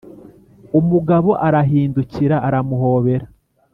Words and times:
umugabo 0.79 1.31
arahindukira 1.47 2.35
aramuhobera 2.47 3.27